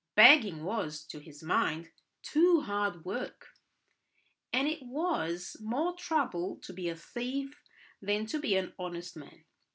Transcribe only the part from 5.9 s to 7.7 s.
trouble to be a thief